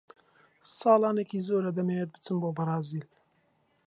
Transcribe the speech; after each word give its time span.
ساڵانێکی 0.77 1.39
زۆرە 1.47 1.71
دەمەوێت 1.77 2.09
بچم 2.13 2.37
بۆ 2.41 2.49
بەرازیل. 2.57 3.05